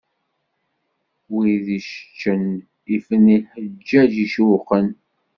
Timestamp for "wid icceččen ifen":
1.33-3.25